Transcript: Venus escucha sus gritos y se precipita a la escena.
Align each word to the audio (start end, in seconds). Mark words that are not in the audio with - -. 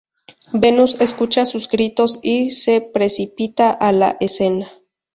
Venus 0.53 0.99
escucha 0.99 1.45
sus 1.45 1.67
gritos 1.67 2.19
y 2.23 2.49
se 2.49 2.81
precipita 2.81 3.69
a 3.69 3.91
la 3.91 4.17
escena. 4.19 4.67